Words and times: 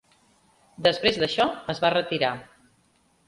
Després 0.87 1.19
d'això 1.23 1.45
es 1.73 1.81
va 1.85 1.93
retirar. 1.97 2.31